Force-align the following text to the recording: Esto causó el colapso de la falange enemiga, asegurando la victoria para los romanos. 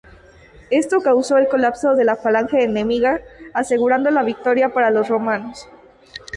Esto 0.71 0.99
causó 1.01 1.37
el 1.37 1.47
colapso 1.47 1.93
de 1.93 2.05
la 2.05 2.15
falange 2.15 2.63
enemiga, 2.63 3.21
asegurando 3.53 4.09
la 4.09 4.23
victoria 4.23 4.69
para 4.73 4.89
los 4.89 5.07
romanos. 5.09 5.67